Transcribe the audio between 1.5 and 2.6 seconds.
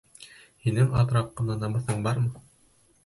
намыҫың бармы?